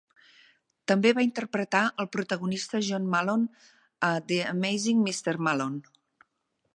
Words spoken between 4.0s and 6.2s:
a "The Amazing Mr. Malone".